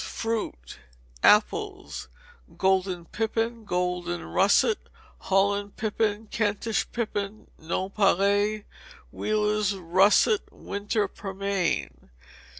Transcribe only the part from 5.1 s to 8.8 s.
Holland pippin, Kentish pippin, nonpareil,